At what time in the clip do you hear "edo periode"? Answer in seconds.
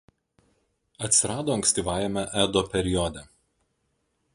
2.47-3.27